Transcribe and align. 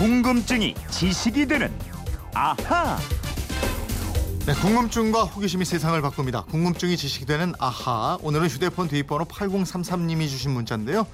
궁금증이 0.00 0.74
지식이 0.90 1.44
되는 1.46 1.70
아하. 2.32 2.96
네, 4.46 4.54
궁금증과 4.54 5.24
호기심이 5.24 5.66
세상을 5.66 6.00
바꿉니다. 6.00 6.44
궁금증이 6.44 6.96
지식이 6.96 7.26
되는 7.26 7.52
아하. 7.58 8.16
오늘은 8.22 8.48
휴대폰 8.48 8.88
뒷번호 8.88 9.26
8033님이 9.26 10.26
주신 10.26 10.52
문자인데요. 10.52 11.06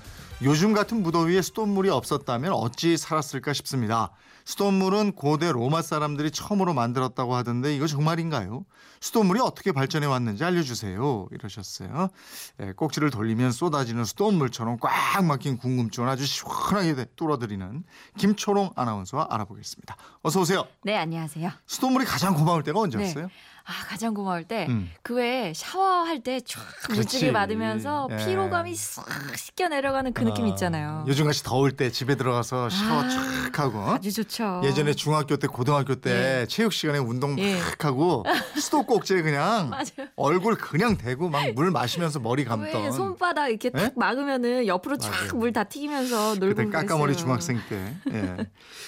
요즘 0.43 0.75
같은 0.75 1.03
무더위에 1.03 1.41
수돗물이 1.41 1.89
없었다면 1.89 2.53
어찌 2.53 2.99
살았을까 2.99 3.55
싶습니다. 3.55 4.11
수돗물은 4.45 5.13
고대 5.13 5.51
로마 5.51 5.81
사람들이 5.83 6.31
처음으로 6.31 6.75
만들었다고 6.75 7.35
하던데 7.35 7.75
이거 7.75 7.87
정말인가요? 7.87 8.65
수돗물이 9.01 9.41
어떻게 9.41 9.73
발전해 9.73 10.07
왔는지 10.07 10.45
알려주세요. 10.45 11.29
이러셨어요. 11.33 12.09
예, 12.61 12.73
꼭지를 12.73 13.11
돌리면 13.11 13.51
쏟아지는 13.51 14.05
수돗물처럼 14.05 14.77
꽉 14.79 15.25
막힌 15.25 15.57
궁금증을 15.57 16.09
아주 16.09 16.27
시원하게 16.27 17.07
뚫어드리는 17.17 17.83
김초롱 18.19 18.73
아나운서와 18.77 19.29
알아보겠습니다. 19.31 19.97
어서 20.23 20.41
오세요. 20.41 20.67
네, 20.85 20.97
안녕하세요. 20.97 21.51
수돗물이 21.67 22.05
가장 22.05 22.35
고마울 22.35 22.63
때가 22.63 22.79
네. 22.79 22.83
언제였어요? 22.85 23.31
아, 23.69 23.73
가장 23.89 24.15
고마울 24.15 24.45
때, 24.45 24.67
음. 24.69 24.91
그 25.03 25.15
외에 25.17 25.53
샤워할 25.53 26.23
때쫙 26.23 26.63
그렇지. 26.85 26.93
물질을 27.01 27.33
받으면서 27.33 28.07
예. 28.13 28.17
피로감이 28.25 28.75
싹 28.77 29.05
씻겨 29.37 29.67
내려가는 29.69 30.13
그 30.13 30.23
느낌 30.23 30.47
있잖아요. 30.47 31.05
요즘 31.09 31.27
같이 31.27 31.43
더울 31.43 31.73
때 31.73 31.91
집에 31.91 32.15
들어가서 32.15 32.69
샤워 32.71 33.03
아, 33.03 33.09
촥 33.51 33.57
하고 33.57 33.81
아주 33.91 34.13
좋죠. 34.13 34.61
예전에 34.65 34.95
중학교 34.95 35.37
때 35.37 35.49
고등학교 35.49 35.97
때 35.97 36.47
체육 36.49 36.73
시간에 36.73 36.99
운동 37.01 37.37
예. 37.41 37.57
막 37.61 37.85
하고 37.85 38.25
수도꼭지에 38.57 39.23
그냥. 39.23 39.73
얼굴 40.17 40.55
그냥 40.57 40.97
대고 40.97 41.29
막 41.29 41.47
물 41.57 41.71
마시면서 41.71 42.19
머리 42.21 42.43
왜 42.43 42.49
감던 42.49 42.93
손바닥 42.93 43.49
이렇게 43.51 43.71
예? 43.75 43.79
탁 43.79 43.93
막으면은 43.97 44.67
옆으로 44.67 44.97
쫙. 44.99 45.11
물 45.35 45.53
다 45.53 45.65
튀기면서 45.65 46.35
놀고 46.37 46.55
그때 46.57 46.71
까까머리. 46.71 47.17
중학생 47.17 47.59
때. 47.69 47.95
예. 48.13 48.37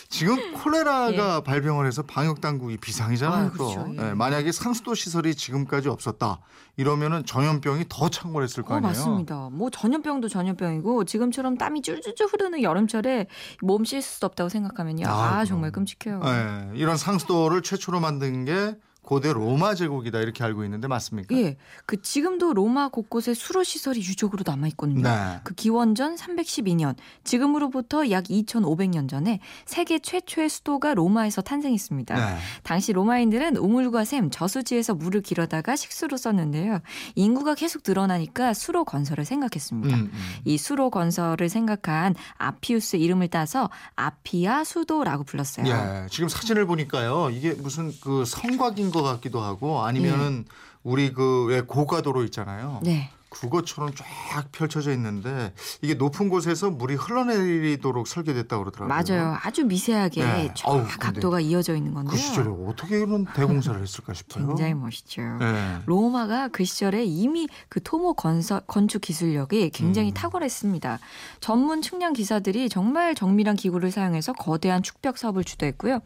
지금 0.09 0.53
콜레라가 0.53 1.41
발병을 1.49 1.87
해서 1.87 2.03
방역 2.03 2.41
당국이 2.41 2.77
비상이잖아요. 2.77 3.53
또. 3.57 3.73
그렇죠. 3.73 3.95
예. 3.99 4.11
예, 4.11 4.15
만약에 4.15 4.53
상수도 4.69 4.95
시설이 4.95 5.35
지금까지 5.35 5.89
없었다. 5.89 6.41
이러면은 6.77 7.25
전염병이 7.25 7.87
더 7.89 8.09
창궐했을 8.11 8.63
거 8.63 8.75
어, 8.75 8.77
아니에요. 8.77 8.89
맞습니다. 8.89 9.49
뭐 9.51 9.71
전염병도 9.71 10.29
전염병이고 10.29 11.05
지금처럼 11.05 11.57
땀이 11.57 11.81
쫄쫄쫄 11.83 12.29
흐르는 12.29 12.63
여름철에 12.63 13.27
몸 13.63 13.85
씻을 13.85 14.03
수 14.03 14.27
없다고 14.27 14.49
생각하면요. 14.51 15.07
아, 15.07 15.39
아. 15.39 15.45
정말 15.47 15.73
끔찍해요. 15.73 16.21
예, 16.25 16.79
이런 16.79 16.97
상수도를 16.99 17.63
최초로 17.63 18.01
만든 18.01 18.45
게 18.45 18.77
고대 19.09 19.33
로마 19.33 19.75
제국이다 19.75 20.19
이렇게 20.19 20.45
알고 20.45 20.65
있는데 20.65 20.87
맞습니까? 20.87 21.35
예, 21.35 21.57
그 21.87 22.03
지금도 22.03 22.53
로마 22.53 22.91
곳곳에 22.91 23.33
수로 23.33 23.65
시설이 23.65 24.01
유적으로 24.01 24.43
남아 24.45 24.67
있거든요. 24.69 25.01
네. 25.01 25.41
그 25.45 25.55
기원전 25.55 26.15
312년, 26.15 26.95
지금으로부터 27.25 28.11
약 28.11 28.25
2,500년 28.25 29.09
전에 29.09 29.41
세계 29.65 29.99
최초의 29.99 30.51
수도가 30.51 30.93
로마에서 30.93 31.41
탄생했습니다. 31.41 32.15
네. 32.17 32.37
당시 32.65 32.93
로마인들은 32.93 33.57
우물과 33.57 34.05
샘, 34.05 34.29
저수지에서 34.29 34.95
물을 34.95 35.23
길어다가 35.23 35.75
식수로 35.75 36.19
썼는데요. 36.19 36.81
인구가 37.15 37.55
계속 37.55 37.85
늘어나니까 37.87 38.53
수로 38.53 38.85
건설을 38.85 39.25
생각했습니다. 39.25 39.97
음, 39.97 40.11
음. 40.13 40.35
이 40.45 40.59
수로 40.59 40.91
건설을 40.91 41.49
생각한 41.49 42.15
아피우스 42.37 42.97
이름을 42.97 43.29
따서 43.29 43.71
아피아 43.97 44.65
수도라고 44.65 45.25
불렀어요. 45.25 45.67
예, 45.67 46.07
지금 46.11 46.29
사진을 46.29 46.67
보니까요. 46.67 47.31
이게 47.31 47.55
무슨 47.55 47.91
그 48.03 48.27
성곽인 48.27 48.91
것 48.91 48.98
같기도 49.03 49.41
하고 49.41 49.83
아니면은 49.83 50.45
우리 50.83 51.13
그 51.13 51.47
왜 51.47 51.61
고가도로 51.63 52.25
있잖아요. 52.25 52.81
네. 52.83 53.11
그것처럼 53.31 53.93
쫙 53.95 54.51
펼쳐져 54.53 54.93
있는데 54.93 55.53
이게 55.83 55.95
높은 55.95 56.29
곳에서 56.29 56.71
물이 56.71 56.95
흘러내리도록 56.95 58.09
설계됐다고 58.09 58.65
그러더라고요. 58.65 58.89
맞아요. 58.89 59.37
아주 59.43 59.65
미세하게 59.65 60.23
네. 60.23 60.55
쫙 60.55 60.87
각도가 60.99 61.41
이어져 61.41 61.77
있는 61.77 61.93
건데요. 61.93 62.13
그 62.13 62.17
시절에 62.17 62.49
어떻게 62.67 63.01
이런 63.01 63.27
대공사를 63.27 63.81
했을까 63.81 64.15
싶어요. 64.15 64.47
굉장히 64.49 64.75
멋있죠. 64.75 65.23
예. 65.41 65.79
로마가 65.87 66.49
그 66.49 66.65
시절에 66.65 67.05
이미 67.05 67.49
그 67.69 67.83
토모 67.83 68.15
건설, 68.15 68.61
건축 68.67 69.03
기술력이 69.03 69.71
굉장히 69.71 70.13
음. 70.13 70.15
탁월했습니다. 70.15 70.99
전문 71.41 71.83
측량 71.83 72.15
기사들이 72.15 72.69
정말 72.69 73.15
정밀한 73.15 73.57
기구를 73.57 73.91
사용해서 73.91 74.33
거대한 74.33 74.83
축벽 74.83 75.19
사업을 75.19 75.45
주도했고요. 75.45 76.01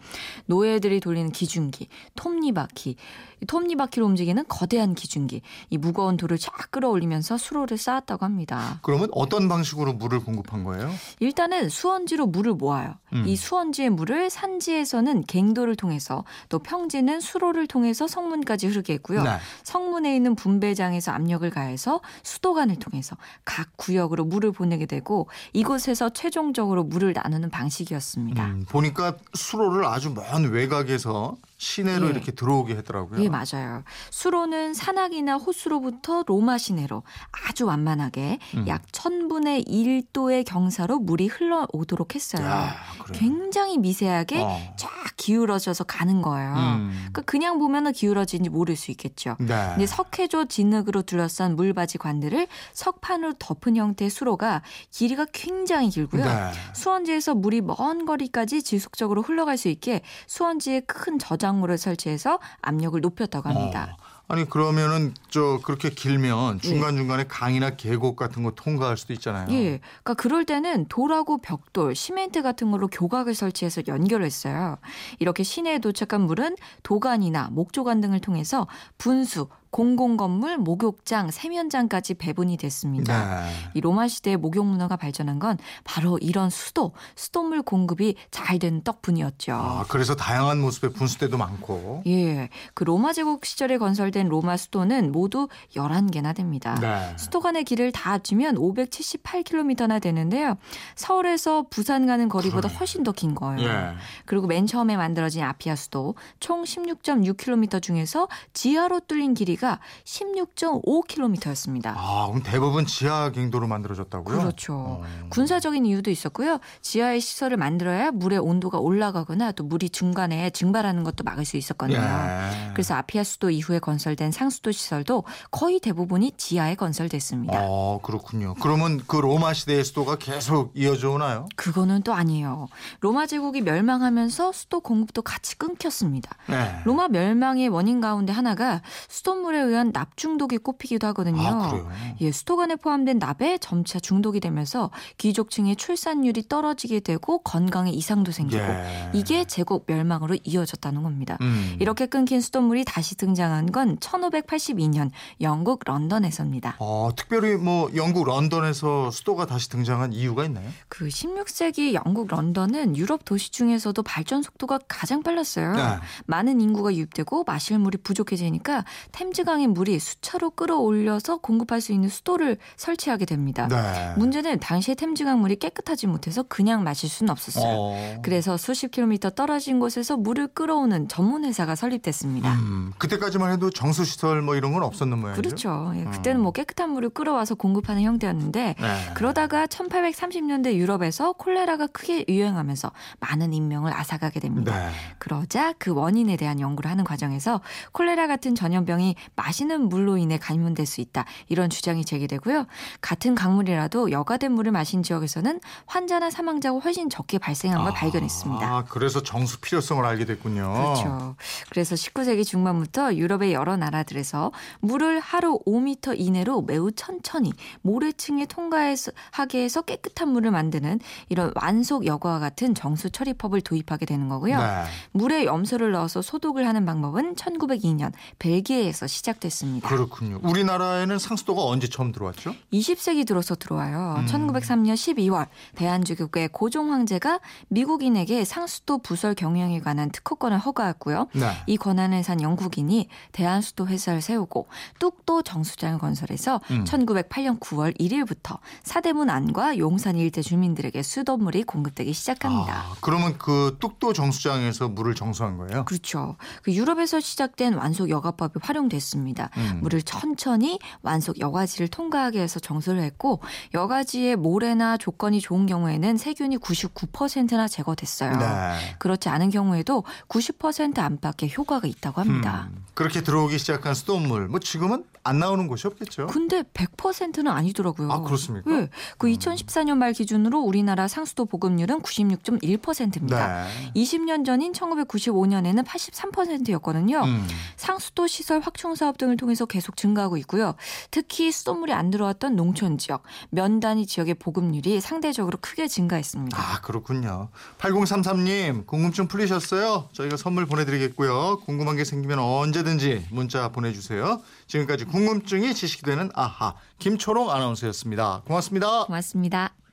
노예들이 0.46 1.00
돌리는 1.00 1.30
기중기, 1.30 1.88
톱니바퀴, 2.16 2.96
이 3.42 3.46
톱니바퀴로 3.46 4.06
움직이는 4.06 4.44
거대한 4.48 4.94
기중기, 4.94 5.42
이 5.70 5.78
무거운 5.78 6.16
돌을 6.16 6.38
쫙 6.38 6.70
끌어올리 6.70 7.06
면서 7.12 7.36
수로를 7.36 7.76
쌓았다고 7.76 8.24
합니다. 8.24 8.78
그러면 8.80 9.08
어떤 9.12 9.46
방식으로 9.48 9.92
물을 9.92 10.20
공급한 10.20 10.64
거예요? 10.64 10.90
일단은 11.20 11.68
수원지로 11.68 12.26
물을 12.26 12.54
모아요. 12.54 12.94
음. 13.12 13.24
이 13.26 13.36
수원지의 13.36 13.90
물을 13.90 14.30
산지에서는 14.30 15.24
갱도를 15.26 15.76
통해서 15.76 16.24
또 16.48 16.58
평지는 16.58 17.20
수로를 17.20 17.66
통해서 17.66 18.06
성문까지 18.06 18.68
흐르게 18.68 18.94
했고요. 18.94 19.22
네. 19.22 19.36
성문에 19.64 20.16
있는 20.16 20.34
분배장에서 20.34 21.12
압력을 21.12 21.48
가해서 21.50 22.00
수도관을 22.22 22.76
통해서 22.76 23.16
각 23.44 23.76
구역으로 23.76 24.24
물을 24.24 24.50
보내게 24.52 24.86
되고 24.86 25.28
이곳에서 25.52 26.10
최종적으로 26.10 26.84
물을 26.84 27.12
나누는 27.12 27.50
방식이었습니다. 27.50 28.44
음, 28.46 28.64
보니까 28.68 29.16
수로를 29.34 29.84
아주 29.84 30.14
먼 30.14 30.50
외곽에서 30.50 31.36
시내로 31.62 32.06
예. 32.06 32.10
이렇게 32.10 32.32
들어오게 32.32 32.74
했더라고요. 32.76 33.22
예, 33.22 33.28
맞아요. 33.28 33.84
수로는 34.10 34.74
산악이나 34.74 35.36
호수로부터 35.36 36.24
로마 36.26 36.58
시내로 36.58 37.04
아주 37.30 37.66
완만하게 37.66 38.40
음. 38.56 38.66
약 38.66 38.82
1000분의 38.90 39.68
1도의 39.68 40.44
경사로 40.44 40.98
물이 40.98 41.28
흘러오도록 41.28 42.16
했어요. 42.16 42.44
야. 42.44 42.74
굉장히 43.12 43.78
미세하게 43.78 44.40
어. 44.42 44.74
쫙 44.76 44.90
기울어져서 45.22 45.84
가는 45.84 46.20
거예요. 46.20 46.52
음. 46.52 46.90
그러니까 46.90 47.22
그냥 47.22 47.60
보면은 47.60 47.92
기울어진지 47.92 48.50
모를 48.50 48.74
수 48.74 48.90
있겠죠. 48.90 49.36
네. 49.38 49.46
근데 49.70 49.86
석회조 49.86 50.46
진흙으로 50.46 51.02
둘러싼 51.02 51.54
물바지 51.54 51.98
관들을 51.98 52.48
석판으로 52.72 53.34
덮은 53.38 53.76
형태의 53.76 54.10
수로가 54.10 54.62
길이가 54.90 55.24
굉장히 55.32 55.90
길고요. 55.90 56.24
네. 56.24 56.50
수원지에서 56.74 57.36
물이 57.36 57.60
먼 57.60 58.04
거리까지 58.04 58.64
지속적으로 58.64 59.22
흘러갈 59.22 59.56
수 59.56 59.68
있게 59.68 60.00
수원지에 60.26 60.80
큰 60.80 61.20
저장물을 61.20 61.78
설치해서 61.78 62.40
압력을 62.60 63.00
높였다고 63.00 63.48
합니다. 63.48 63.96
어. 64.00 64.21
아니 64.28 64.48
그러면은 64.48 65.12
저 65.28 65.60
그렇게 65.62 65.90
길면 65.90 66.60
예. 66.64 66.66
중간 66.66 66.96
중간에 66.96 67.24
강이나 67.24 67.70
계곡 67.76 68.16
같은 68.16 68.42
거 68.42 68.52
통과할 68.52 68.96
수도 68.96 69.12
있잖아요. 69.12 69.46
예. 69.50 69.80
그러니까 70.02 70.14
그럴 70.14 70.44
때는 70.44 70.86
돌하고 70.88 71.38
벽돌, 71.42 71.94
시멘트 71.94 72.42
같은 72.42 72.70
걸로 72.70 72.88
교각을 72.88 73.34
설치해서 73.34 73.82
연결했어요. 73.86 74.78
이렇게 75.18 75.42
시내에 75.42 75.80
도착한 75.80 76.22
물은 76.22 76.56
도관이나 76.82 77.50
목조관 77.52 78.00
등을 78.00 78.20
통해서 78.20 78.66
분수, 78.96 79.48
공공건물, 79.72 80.58
목욕장, 80.58 81.30
세면장까지 81.30 82.14
배분이 82.14 82.58
됐습니다. 82.58 83.42
네. 83.46 83.50
이 83.74 83.80
로마 83.80 84.06
시대의 84.06 84.36
목욕 84.36 84.66
문화가 84.66 84.96
발전한 84.96 85.38
건 85.38 85.56
바로 85.82 86.18
이런 86.18 86.50
수도, 86.50 86.92
수돗물 87.16 87.62
공급이 87.62 88.14
잘 88.30 88.52
된 88.58 88.82
덕분이었죠. 88.82 89.54
아, 89.54 89.84
그래서 89.88 90.14
다양한 90.14 90.60
모습의 90.60 90.92
분수대도 90.92 91.38
많고. 91.38 92.02
예. 92.06 92.50
그 92.74 92.84
로마 92.84 93.14
제국 93.14 93.46
시절에 93.46 93.78
건설된 93.78 94.28
로마 94.28 94.58
수도는 94.58 95.10
모두 95.10 95.48
11개나 95.74 96.36
됩니다. 96.36 96.76
네. 96.80 97.16
수도 97.16 97.40
간의 97.40 97.64
길을 97.64 97.92
다 97.92 98.12
합치면 98.12 98.56
578km나 98.56 100.02
되는데요. 100.02 100.58
서울에서 100.96 101.64
부산 101.70 102.06
가는 102.06 102.28
거리보다. 102.28 102.68
훨씬 102.68 103.02
더 103.02 103.12
긴 103.12 103.34
거예요. 103.34 103.66
예. 103.68 103.94
그리고 104.26 104.46
맨 104.46 104.66
처음에 104.66 104.96
만들어진 104.98 105.42
아피아 105.42 105.76
수도 105.76 106.14
총 106.40 106.64
16.6km 106.64 107.80
중에서 107.82 108.28
지하로 108.52 109.00
뚫린 109.00 109.32
길이 109.34 109.56
가 109.62 109.78
16.5km였습니다. 110.02 111.94
아, 111.96 112.26
그럼 112.26 112.42
대부분 112.42 112.84
지하 112.84 113.30
갱도로 113.30 113.68
만들어졌다고요? 113.68 114.36
그렇죠. 114.36 114.74
어. 114.74 115.04
군사적인 115.28 115.86
이유도 115.86 116.10
있었고요. 116.10 116.58
지하의 116.80 117.20
시설을 117.20 117.56
만들어야 117.58 118.10
물의 118.10 118.40
온도가 118.40 118.78
올라가거나 118.80 119.52
또 119.52 119.62
물이 119.62 119.90
중간에 119.90 120.50
증발하는 120.50 121.04
것도 121.04 121.22
막을 121.22 121.44
수 121.44 121.56
있었거든요. 121.56 121.98
예. 121.98 122.70
그래서 122.72 122.96
아피아 122.96 123.22
수도 123.22 123.50
이후에 123.50 123.78
건설된 123.78 124.32
상수도 124.32 124.72
시설도 124.72 125.22
거의 125.52 125.78
대부분이 125.78 126.32
지하에 126.36 126.74
건설됐습니다. 126.74 127.60
어, 127.62 128.00
그렇군요. 128.02 128.54
그러면 128.60 129.00
그 129.06 129.18
로마 129.18 129.52
시대의 129.52 129.84
수도가 129.84 130.16
계속 130.16 130.72
이어져 130.74 131.10
오나요? 131.12 131.46
그거는 131.54 132.02
또 132.02 132.14
아니에요. 132.14 132.66
로마 132.98 133.26
제국이 133.26 133.60
멸망하면서 133.60 134.50
수도 134.50 134.80
공급도 134.80 135.22
같이 135.22 135.56
끊겼습니다. 135.56 136.36
네. 136.48 136.80
로마 136.84 137.06
멸망의 137.06 137.68
원인 137.68 138.00
가운데 138.00 138.32
하나가 138.32 138.82
수돗물 139.08 139.51
이 139.52 139.54
습기물에 139.54 139.60
의한 139.60 139.92
납 139.92 140.16
중독이 140.16 140.58
꼽히기도 140.58 141.06
하거든요. 141.08 141.40
아? 141.42 141.88
예, 142.20 142.32
수도관에 142.32 142.76
포함된 142.76 143.18
납에 143.18 143.58
점차 143.58 144.00
중독이 144.00 144.40
되면서 144.40 144.90
귀족층의 145.18 145.76
출산율이 145.76 146.48
떨어지게 146.48 147.00
되고 147.00 147.38
건강에 147.38 147.90
이상도 147.90 148.32
생기고 148.32 148.62
예. 148.62 149.10
이게 149.12 149.44
제국 149.44 149.84
멸망으로 149.86 150.36
이어졌다는 150.42 151.02
겁니다. 151.02 151.36
음. 151.42 151.76
이렇게 151.78 152.06
끊긴 152.06 152.40
수돗물이 152.40 152.84
다시 152.84 153.14
등장한 153.16 153.70
건 153.70 153.98
1582년 153.98 155.10
영국 155.40 155.82
런던에서입니다. 155.84 156.76
어, 156.78 157.10
특별히 157.14 157.56
뭐 157.56 157.90
영국 157.94 158.24
런던에서 158.24 159.10
수도가 159.10 159.46
다시 159.46 159.68
등장한 159.68 160.12
이유가 160.12 160.44
있나요? 160.44 160.68
그 160.88 161.08
16세기 161.08 161.92
영국 161.92 162.28
런던은 162.28 162.96
유럽 162.96 163.24
도시 163.24 163.50
중에서도 163.50 164.02
발전 164.02 164.42
속도가 164.42 164.80
가장 164.88 165.22
빨랐어요. 165.22 165.74
네. 165.74 165.82
많은 166.26 166.60
인구가 166.60 166.94
유입되고 166.94 167.44
마실 167.44 167.78
물이 167.78 167.98
부족해지니까 167.98 168.84
템즈 169.12 169.41
강의 169.44 169.66
물이 169.66 169.98
수차로 169.98 170.50
끌어올려서 170.50 171.38
공급할 171.38 171.80
수 171.80 171.92
있는 171.92 172.08
수도를 172.08 172.58
설치하게 172.76 173.24
됩니다. 173.24 173.68
네. 173.68 174.14
문제는 174.16 174.60
당시에 174.60 174.94
템즈강 174.94 175.40
물이 175.40 175.56
깨끗하지 175.56 176.06
못해서 176.06 176.42
그냥 176.44 176.84
마실 176.84 177.08
수는 177.08 177.30
없었어요. 177.30 177.64
어. 177.66 178.18
그래서 178.22 178.56
수십 178.56 178.90
킬로미터 178.90 179.30
떨어진 179.30 179.80
곳에서 179.80 180.16
물을 180.16 180.46
끌어오는 180.46 181.08
전문 181.08 181.44
회사가 181.44 181.74
설립됐습니다. 181.74 182.54
음, 182.54 182.92
그때까지만 182.98 183.52
해도 183.52 183.70
정수 183.70 184.04
시설 184.04 184.42
뭐 184.42 184.54
이런 184.54 184.72
건 184.72 184.82
없었는 184.82 185.18
모양이죠. 185.18 185.42
그렇죠. 185.42 185.92
예, 185.96 186.04
그때는 186.04 186.40
뭐 186.40 186.52
깨끗한 186.52 186.90
물을 186.90 187.08
끌어와서 187.08 187.54
공급하는 187.54 188.02
형태였는데 188.02 188.74
네. 188.78 189.14
그러다가 189.14 189.66
1830년대 189.66 190.74
유럽에서 190.74 191.32
콜레라가 191.32 191.86
크게 191.88 192.24
유행하면서 192.28 192.92
많은 193.20 193.52
인명을 193.52 193.92
앗아가게 193.92 194.40
됩니다. 194.40 194.78
네. 194.78 194.90
그러자 195.18 195.74
그 195.78 195.92
원인에 195.92 196.36
대한 196.36 196.60
연구를 196.60 196.90
하는 196.90 197.04
과정에서 197.04 197.60
콜레라 197.92 198.26
같은 198.26 198.54
전염병이 198.54 199.16
마시는 199.34 199.88
물로 199.88 200.16
인해 200.16 200.38
감염될 200.38 200.86
수 200.86 201.00
있다. 201.00 201.24
이런 201.48 201.70
주장이 201.70 202.04
제기되고요. 202.04 202.66
같은 203.00 203.34
강물이라도 203.34 204.10
여과된 204.10 204.52
물을 204.52 204.72
마신 204.72 205.02
지역에서는 205.02 205.60
환자나 205.86 206.30
사망자가 206.30 206.78
훨씬 206.78 207.08
적게 207.10 207.38
발생한 207.38 207.82
걸 207.82 207.92
발견했습니다. 207.94 208.66
아, 208.66 208.84
그래서 208.88 209.22
정수 209.22 209.60
필요성을 209.60 210.04
알게 210.04 210.24
됐군요. 210.24 210.72
그렇죠. 210.72 211.36
그래서 211.72 211.94
19세기 211.94 212.44
중반부터 212.44 213.14
유럽의 213.14 213.54
여러 213.54 213.78
나라들에서 213.78 214.52
물을 214.80 215.20
하루 215.20 215.58
5m 215.66 216.20
이내로 216.20 216.60
매우 216.60 216.92
천천히 216.92 217.54
모래층에 217.80 218.44
통과하게 218.44 219.64
해서 219.64 219.80
깨끗한 219.80 220.28
물을 220.28 220.50
만드는 220.50 221.00
이런 221.30 221.50
완속 221.54 222.04
여과와 222.04 222.40
같은 222.40 222.74
정수 222.74 223.08
처리법을 223.08 223.62
도입하게 223.62 224.04
되는 224.04 224.28
거고요. 224.28 224.58
네. 224.58 224.84
물에 225.12 225.46
염소를 225.46 225.92
넣어서 225.92 226.20
소독을 226.20 226.68
하는 226.68 226.84
방법은 226.84 227.36
1902년 227.36 228.12
벨기에에서 228.38 229.06
시작됐습니다. 229.06 229.88
그렇군요. 229.88 230.40
우리나라에는 230.42 231.18
상수도가 231.18 231.64
언제 231.64 231.88
처음 231.88 232.12
들어왔죠? 232.12 232.54
20세기 232.74 233.26
들어서 233.26 233.54
들어와요. 233.54 234.16
음. 234.18 234.26
1903년 234.26 234.92
12월 234.92 235.46
대한제국의 235.76 236.50
고종 236.52 236.92
황제가 236.92 237.40
미국인에게 237.68 238.44
상수도 238.44 238.98
부설 238.98 239.34
경영에 239.34 239.80
관한 239.80 240.10
특허권을 240.10 240.58
허가했고요. 240.58 241.28
네. 241.32 241.61
이 241.66 241.76
권한을 241.76 242.22
산 242.22 242.40
영국인이 242.40 243.08
대한수도 243.32 243.86
회사를 243.86 244.20
세우고 244.20 244.66
뚝도 244.98 245.42
정수장을 245.42 245.98
건설해서 245.98 246.60
음. 246.70 246.84
1908년 246.84 247.60
9월 247.60 247.98
1일부터 247.98 248.58
사대문 248.82 249.30
안과 249.30 249.78
용산 249.78 250.16
일대 250.16 250.42
주민들에게 250.42 251.02
수돗물이 251.02 251.64
공급되기 251.64 252.12
시작합니다. 252.12 252.72
아, 252.74 252.94
그러면 253.00 253.36
그 253.38 253.76
뚝도 253.80 254.12
정수장에서 254.12 254.88
물을 254.88 255.14
정수한 255.14 255.56
거예요? 255.56 255.84
그렇죠. 255.84 256.36
그 256.62 256.72
유럽에서 256.72 257.20
시작된 257.20 257.74
완속 257.74 258.10
여과법이 258.10 258.60
활용됐습니다. 258.62 259.50
음. 259.56 259.78
물을 259.82 260.02
천천히 260.02 260.78
완속 261.02 261.38
여과지를 261.40 261.88
통과하게 261.88 262.40
해서 262.40 262.60
정수를 262.60 263.02
했고 263.02 263.40
여과지의 263.74 264.36
모래나 264.36 264.96
조건이 264.96 265.40
좋은 265.40 265.66
경우에는 265.66 266.16
세균이 266.16 266.58
99%나 266.58 267.68
제거됐어요. 267.68 268.36
네. 268.36 268.96
그렇지 268.98 269.28
않은 269.28 269.50
경우에도 269.50 270.04
90% 270.28 270.98
안팎의 270.98 271.48
효과가 271.56 271.86
있다고 271.86 272.20
합니다. 272.20 272.68
음, 272.70 272.84
그렇게 272.94 273.22
들어오기 273.22 273.58
시작한 273.58 273.94
수돗물, 273.94 274.48
뭐 274.48 274.60
지금은 274.60 275.04
안 275.24 275.38
나오는 275.38 275.68
곳이 275.68 275.86
없겠죠? 275.86 276.26
근데 276.26 276.62
100%는 276.62 277.46
아니더라고요. 277.46 278.10
아, 278.10 278.20
그렇습니까? 278.22 278.68
네. 278.70 278.88
그 279.18 279.28
2014년 279.28 279.96
말 279.96 280.12
기준으로 280.12 280.60
우리나라 280.60 281.06
상수도 281.06 281.44
보급률은 281.44 282.02
96.1%입니다. 282.02 283.64
네. 283.64 283.92
20년 283.94 284.44
전인 284.44 284.72
1995년에는 284.72 285.84
83%였거든요. 285.86 287.22
음. 287.24 287.46
상수도 287.76 288.26
시설 288.26 288.60
확충 288.60 288.94
사업 288.96 289.16
등을 289.16 289.36
통해서 289.36 289.64
계속 289.64 289.96
증가하고 289.96 290.36
있고요. 290.38 290.74
특히 291.10 291.52
수돗물이 291.52 291.92
안 291.92 292.10
들어왔던 292.10 292.56
농촌 292.56 292.98
지역, 292.98 293.22
면 293.50 293.78
단위 293.78 294.06
지역의 294.06 294.34
보급률이 294.34 295.00
상대적으로 295.00 295.58
크게 295.60 295.86
증가했습니다. 295.86 296.58
아, 296.58 296.80
그렇군요. 296.80 297.48
8033님, 297.78 298.86
궁금증 298.86 299.28
풀리셨어요? 299.28 300.08
저희가 300.12 300.36
선물 300.36 300.66
보내드리겠고요. 300.66 301.32
궁금한 301.64 301.96
게 301.96 302.04
생기면 302.04 302.38
언제든지 302.38 303.26
문자 303.30 303.68
보내주세요. 303.68 304.40
지금까지 304.66 305.04
궁금증이 305.04 305.74
지식이 305.74 306.02
되는 306.02 306.30
아하, 306.34 306.74
김초롱 306.98 307.50
아나운서였습니다. 307.50 308.42
고맙습니다. 308.46 309.04
고맙습니다. 309.04 309.74